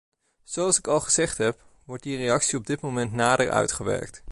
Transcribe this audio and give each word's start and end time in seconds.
Zoals 0.43 0.77
ik 0.77 0.87
al 0.87 0.99
gezegd 0.99 1.37
heb, 1.37 1.61
wordt 1.85 2.03
die 2.03 2.17
reactie 2.17 2.57
op 2.57 2.65
dit 2.67 2.81
moment 2.81 3.11
nader 3.11 3.51
uitgewerkt. 3.51 4.19